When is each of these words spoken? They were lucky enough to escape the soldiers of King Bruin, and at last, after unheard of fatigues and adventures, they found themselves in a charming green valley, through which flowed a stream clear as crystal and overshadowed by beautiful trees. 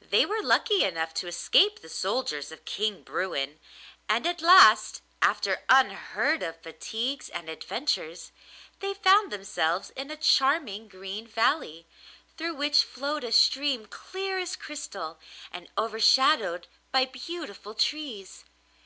They 0.00 0.24
were 0.24 0.42
lucky 0.42 0.84
enough 0.84 1.12
to 1.12 1.26
escape 1.26 1.80
the 1.80 1.90
soldiers 1.90 2.50
of 2.50 2.64
King 2.64 3.02
Bruin, 3.02 3.60
and 4.08 4.26
at 4.26 4.40
last, 4.40 5.02
after 5.20 5.64
unheard 5.68 6.42
of 6.42 6.62
fatigues 6.62 7.28
and 7.28 7.46
adventures, 7.50 8.32
they 8.78 8.94
found 8.94 9.30
themselves 9.30 9.90
in 9.90 10.10
a 10.10 10.16
charming 10.16 10.88
green 10.88 11.26
valley, 11.26 11.86
through 12.38 12.54
which 12.54 12.84
flowed 12.84 13.22
a 13.22 13.32
stream 13.32 13.84
clear 13.84 14.38
as 14.38 14.56
crystal 14.56 15.18
and 15.52 15.68
overshadowed 15.76 16.66
by 16.90 17.04
beautiful 17.04 17.74
trees. 17.74 18.46